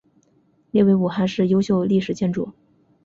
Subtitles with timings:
[0.71, 2.51] 列为武汉市优秀历史建筑。